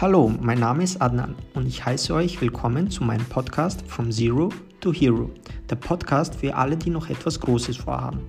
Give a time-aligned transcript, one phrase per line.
[0.00, 4.48] Hallo, mein Name ist Adnan und ich heiße euch willkommen zu meinem Podcast From Zero
[4.80, 5.30] to Hero,
[5.70, 8.20] der Podcast für alle, die noch etwas Großes vorhaben.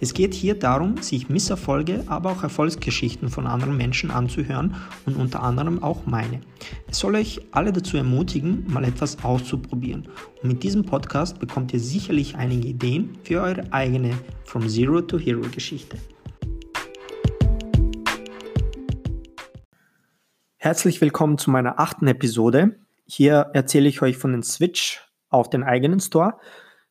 [0.00, 4.74] Es geht hier darum, sich Misserfolge, aber auch Erfolgsgeschichten von anderen Menschen anzuhören
[5.06, 6.40] und unter anderem auch meine.
[6.90, 10.08] Es soll euch alle dazu ermutigen, mal etwas auszuprobieren.
[10.42, 14.12] Und mit diesem Podcast bekommt ihr sicherlich einige Ideen für eure eigene
[14.44, 15.98] From Zero to Hero Geschichte.
[20.64, 22.76] Herzlich willkommen zu meiner achten Episode.
[23.04, 26.34] Hier erzähle ich euch von den Switch auf den eigenen Store.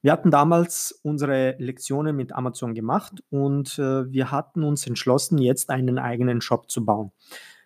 [0.01, 5.69] Wir hatten damals unsere Lektionen mit Amazon gemacht und äh, wir hatten uns entschlossen, jetzt
[5.69, 7.13] einen eigenen Shop zu bauen.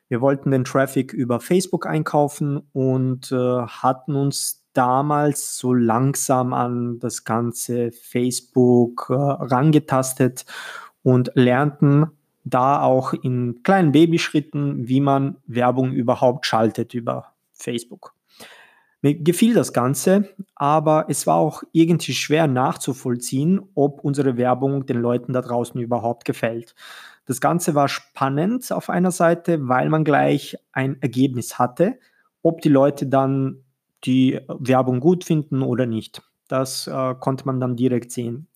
[0.08, 7.00] Wir wollten den Traffic über Facebook einkaufen und äh, hatten uns damals so langsam an
[7.00, 10.45] das ganze Facebook äh, rangetastet
[11.02, 12.12] und lernten
[12.45, 18.14] da auch in kleinen Babyschritten, wie man Werbung überhaupt schaltet über Facebook.
[19.02, 25.02] Mir gefiel das Ganze, aber es war auch irgendwie schwer nachzuvollziehen, ob unsere Werbung den
[25.02, 26.75] Leuten da draußen überhaupt gefällt.
[27.25, 32.00] Das Ganze war spannend auf einer Seite, weil man gleich ein Ergebnis hatte,
[32.41, 33.64] ob die Leute dann
[34.06, 36.22] die Werbung gut finden oder nicht.
[36.47, 38.47] Das äh, konnte man dann direkt sehen.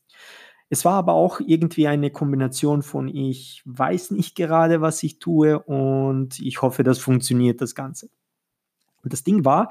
[0.69, 5.59] Es war aber auch irgendwie eine Kombination von ich weiß nicht gerade, was ich tue
[5.59, 8.09] und ich hoffe, das funktioniert das Ganze.
[9.03, 9.69] Und das Ding war,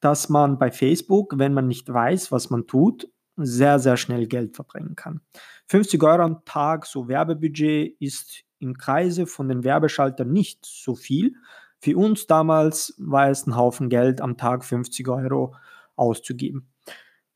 [0.00, 4.54] dass man bei Facebook, wenn man nicht weiß, was man tut, sehr, sehr schnell Geld
[4.54, 5.20] verbringen kann.
[5.66, 11.34] 50 Euro am Tag, so Werbebudget, ist im Kreise von den Werbeschaltern nicht so viel.
[11.80, 15.56] Für uns damals war es ein Haufen Geld am Tag 50 Euro
[15.96, 16.68] auszugeben.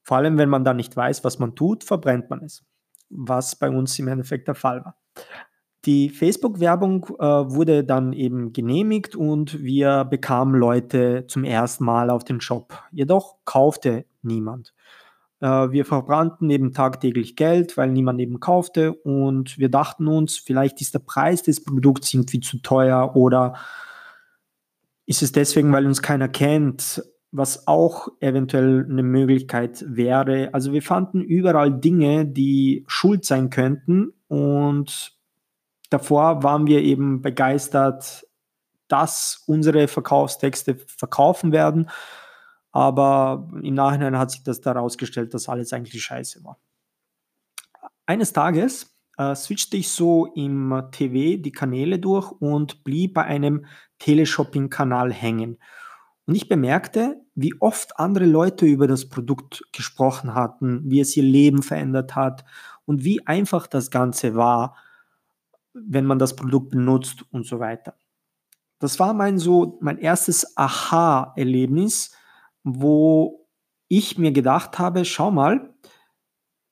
[0.03, 2.65] Vor allem, wenn man dann nicht weiß, was man tut, verbrennt man es
[3.11, 4.97] was bei uns im Endeffekt der Fall war.
[5.87, 12.23] Die Facebook-Werbung äh, wurde dann eben genehmigt und wir bekamen Leute zum ersten Mal auf
[12.23, 12.83] den Shop.
[12.93, 14.75] Jedoch kaufte niemand.
[15.41, 20.83] Äh, wir verbrannten eben tagtäglich Geld, weil niemand eben kaufte und wir dachten uns, vielleicht
[20.83, 23.55] ist der Preis des Produkts irgendwie zu teuer oder
[25.07, 30.51] ist es deswegen, weil uns keiner kennt was auch eventuell eine Möglichkeit wäre.
[30.53, 35.17] Also wir fanden überall Dinge, die schuld sein könnten und
[35.91, 38.27] davor waren wir eben begeistert,
[38.89, 41.89] dass unsere Verkaufstexte verkaufen werden.
[42.73, 46.59] Aber im Nachhinein hat sich das da herausgestellt, dass alles eigentlich scheiße war.
[48.07, 53.67] Eines Tages äh, switchte ich so im TV die Kanäle durch und blieb bei einem
[54.01, 55.59] Teleshopping-Kanal hängen.
[56.27, 61.23] Und ich bemerkte, wie oft andere Leute über das Produkt gesprochen hatten, wie es ihr
[61.23, 62.45] Leben verändert hat
[62.85, 64.77] und wie einfach das Ganze war,
[65.73, 67.95] wenn man das Produkt benutzt und so weiter.
[68.79, 72.13] Das war mein so mein erstes Aha-Erlebnis,
[72.65, 73.47] wo
[73.89, 75.75] ich mir gedacht habe, schau mal,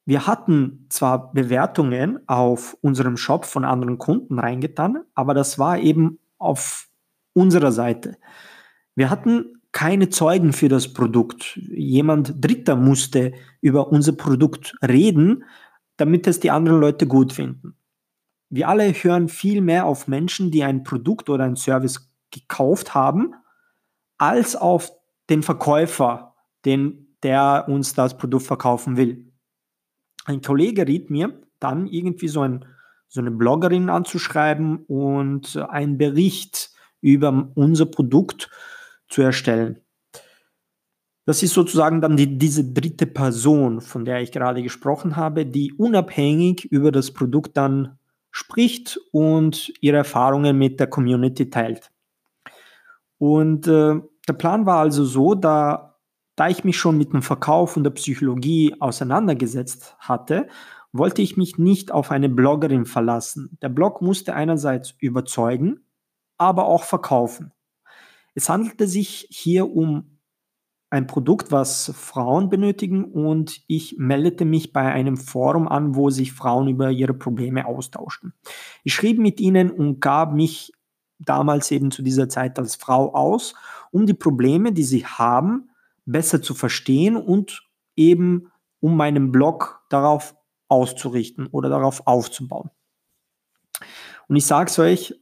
[0.04, 6.18] wir hatten zwar Bewertungen auf unserem Shop von anderen Kunden reingetan, aber das war eben
[6.38, 6.88] auf
[7.34, 8.16] unserer Seite.
[8.98, 11.56] Wir hatten keine Zeugen für das Produkt.
[11.70, 15.44] Jemand Dritter musste über unser Produkt reden,
[15.98, 17.76] damit es die anderen Leute gut finden.
[18.50, 23.34] Wir alle hören viel mehr auf Menschen, die ein Produkt oder ein Service gekauft haben,
[24.16, 24.90] als auf
[25.30, 26.34] den Verkäufer,
[26.64, 29.30] den, der uns das Produkt verkaufen will.
[30.24, 32.64] Ein Kollege riet mir, dann irgendwie so, ein,
[33.06, 38.50] so eine Bloggerin anzuschreiben und einen Bericht über unser Produkt
[39.08, 39.80] zu erstellen.
[41.28, 45.74] Das ist sozusagen dann die, diese dritte Person, von der ich gerade gesprochen habe, die
[45.74, 47.98] unabhängig über das Produkt dann
[48.30, 51.90] spricht und ihre Erfahrungen mit der Community teilt.
[53.18, 55.98] Und äh, der Plan war also so, da,
[56.36, 60.48] da ich mich schon mit dem Verkauf und der Psychologie auseinandergesetzt hatte,
[60.92, 63.58] wollte ich mich nicht auf eine Bloggerin verlassen.
[63.60, 65.80] Der Blog musste einerseits überzeugen,
[66.38, 67.52] aber auch verkaufen.
[68.34, 70.18] Es handelte sich hier um
[70.90, 76.32] ein Produkt, was Frauen benötigen und ich meldete mich bei einem Forum an, wo sich
[76.32, 78.32] Frauen über ihre Probleme austauschten.
[78.84, 80.72] Ich schrieb mit ihnen und gab mich
[81.18, 83.54] damals eben zu dieser Zeit als Frau aus,
[83.90, 85.70] um die Probleme, die sie haben,
[86.06, 88.50] besser zu verstehen und eben
[88.80, 90.34] um meinen Blog darauf
[90.68, 92.70] auszurichten oder darauf aufzubauen.
[94.28, 95.14] Und ich sage es euch,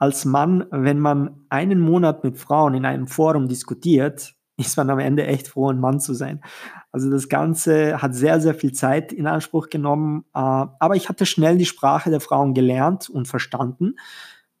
[0.00, 4.98] als Mann, wenn man einen Monat mit Frauen in einem Forum diskutiert, ist man am
[4.98, 6.42] Ende echt froh, ein Mann zu sein.
[6.90, 11.24] Also das Ganze hat sehr, sehr viel Zeit in Anspruch genommen, äh, aber ich hatte
[11.26, 13.96] schnell die Sprache der Frauen gelernt und verstanden,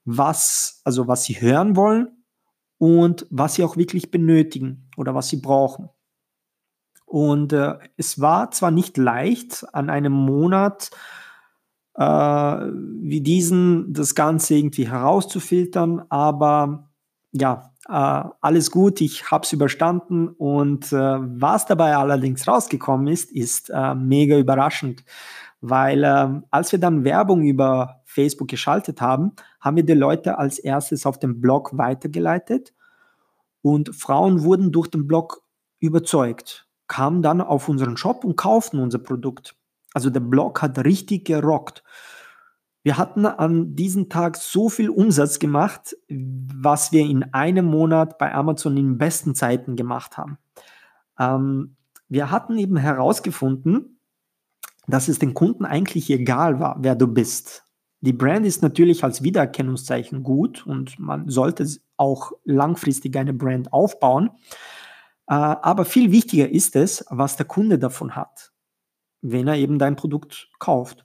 [0.04, 2.24] was, also was sie hören wollen
[2.78, 5.88] und was sie auch wirklich benötigen oder was sie brauchen.
[7.06, 10.90] Und äh, es war zwar nicht leicht, an einem Monat
[12.00, 16.88] äh, wie diesen das Ganze irgendwie herauszufiltern, aber
[17.32, 20.28] ja, äh, alles gut, ich habe es überstanden.
[20.28, 25.04] Und äh, was dabei allerdings rausgekommen ist, ist äh, mega überraschend,
[25.60, 30.58] weil ähm, als wir dann Werbung über Facebook geschaltet haben, haben wir die Leute als
[30.58, 32.72] erstes auf dem Blog weitergeleitet.
[33.60, 35.42] Und Frauen wurden durch den Blog
[35.80, 39.59] überzeugt, kamen dann auf unseren Shop und kauften unser Produkt.
[39.94, 41.82] Also der Blog hat richtig gerockt.
[42.82, 48.32] Wir hatten an diesem Tag so viel Umsatz gemacht, was wir in einem Monat bei
[48.32, 50.38] Amazon in besten Zeiten gemacht haben.
[51.18, 51.76] Ähm,
[52.08, 54.00] wir hatten eben herausgefunden,
[54.86, 57.64] dass es den Kunden eigentlich egal war, wer du bist.
[58.00, 61.66] Die Brand ist natürlich als Wiedererkennungszeichen gut und man sollte
[61.98, 64.30] auch langfristig eine Brand aufbauen.
[65.28, 68.52] Äh, aber viel wichtiger ist es, was der Kunde davon hat,
[69.22, 71.04] wenn er eben dein Produkt kauft.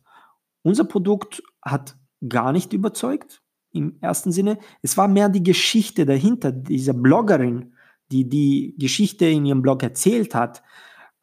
[0.64, 1.96] Unser Produkt hat
[2.28, 3.42] gar nicht überzeugt
[3.72, 4.58] im ersten Sinne.
[4.82, 7.74] Es war mehr die Geschichte dahinter, dieser Bloggerin,
[8.12, 10.64] die die Geschichte in ihrem Blog erzählt hat,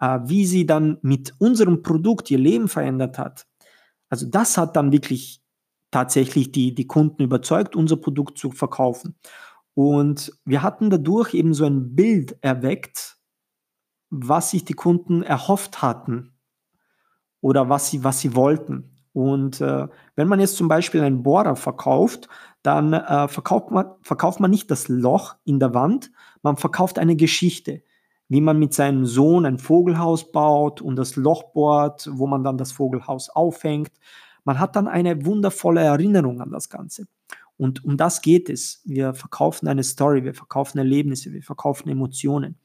[0.00, 3.46] äh, wie sie dann mit unserem Produkt ihr Leben verändert hat.
[4.08, 5.42] Also das hat dann wirklich
[5.90, 9.16] tatsächlich die, die Kunden überzeugt, unser Produkt zu verkaufen.
[9.74, 13.16] Und wir hatten dadurch eben so ein Bild erweckt,
[14.10, 16.31] was sich die Kunden erhofft hatten
[17.42, 18.88] oder was sie, was sie wollten.
[19.12, 22.28] Und äh, wenn man jetzt zum Beispiel einen Bohrer verkauft,
[22.62, 26.10] dann äh, verkauft, man, verkauft man nicht das Loch in der Wand,
[26.40, 27.82] man verkauft eine Geschichte,
[28.28, 32.56] wie man mit seinem Sohn ein Vogelhaus baut und das Loch bohrt, wo man dann
[32.56, 33.90] das Vogelhaus aufhängt.
[34.44, 37.06] Man hat dann eine wundervolle Erinnerung an das Ganze.
[37.58, 38.80] Und um das geht es.
[38.84, 42.58] Wir verkaufen eine Story, wir verkaufen Erlebnisse, wir verkaufen Emotionen.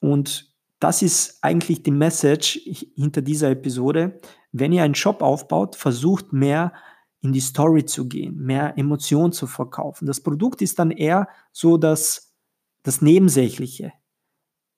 [0.00, 0.49] Und
[0.80, 2.58] das ist eigentlich die Message
[2.96, 4.18] hinter dieser Episode.
[4.50, 6.72] Wenn ihr einen Shop aufbaut, versucht mehr
[7.20, 10.06] in die Story zu gehen, mehr Emotionen zu verkaufen.
[10.06, 12.34] Das Produkt ist dann eher so das,
[12.82, 13.92] das Nebensächliche.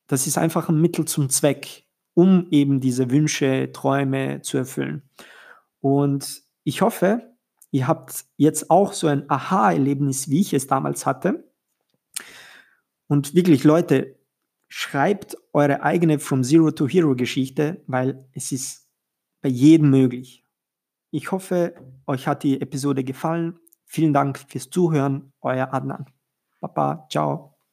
[0.09, 1.85] Das ist einfach ein Mittel zum Zweck,
[2.15, 5.09] um eben diese Wünsche, Träume zu erfüllen.
[5.81, 7.33] Und ich hoffe,
[7.71, 11.49] ihr habt jetzt auch so ein Aha-Erlebnis, wie ich es damals hatte.
[13.07, 14.17] Und wirklich, Leute,
[14.73, 18.89] schreibt eure eigene From Zero to Hero Geschichte, weil es ist
[19.43, 20.47] bei jedem möglich.
[21.11, 21.75] Ich hoffe,
[22.07, 23.59] euch hat die Episode gefallen.
[23.85, 25.35] Vielen Dank fürs Zuhören.
[25.43, 26.07] Euer Adnan.
[26.59, 27.52] Papa, ciao.